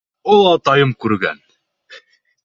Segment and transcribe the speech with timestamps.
[0.35, 1.43] —Олатайым күргән.